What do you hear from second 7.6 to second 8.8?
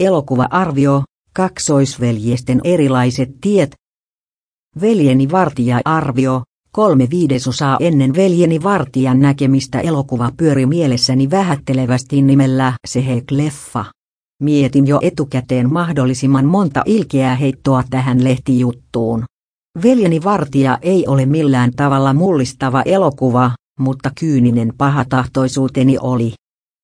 ennen veljeni